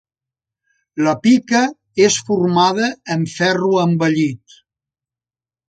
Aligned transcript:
La 1.07 1.13
pica 1.27 1.61
és 2.07 2.17
formada 2.31 2.89
amb 3.17 3.31
ferro 3.37 3.71
envellit. 3.85 4.59